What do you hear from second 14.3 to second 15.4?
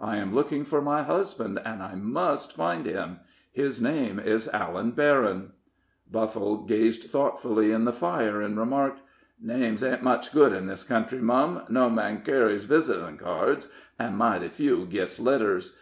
few gits